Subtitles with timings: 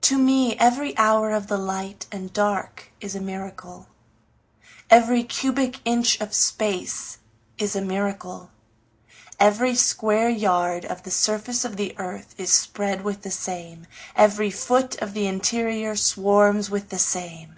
[0.00, 3.86] To me every hour of the light and dark is a miracle,
[4.90, 7.18] Every cubic inch of space
[7.58, 8.50] is a miracle,
[9.38, 13.86] Every square yard of the surface of the earth is spread with the same,
[14.16, 17.56] Every foot of the interior swarms with the same.